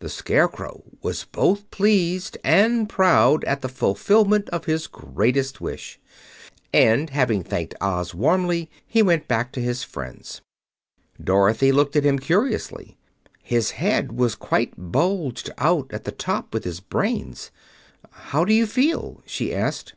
[0.00, 5.98] The Scarecrow was both pleased and proud at the fulfillment of his greatest wish,
[6.70, 10.42] and having thanked Oz warmly he went back to his friends.
[11.18, 12.98] Dorothy looked at him curiously.
[13.42, 17.50] His head was quite bulged out at the top with brains.
[18.10, 19.94] "How do you feel?" she asked.